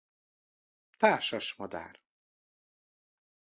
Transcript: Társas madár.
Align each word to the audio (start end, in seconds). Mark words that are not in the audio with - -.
Társas 0.97 1.53
madár. 1.55 2.01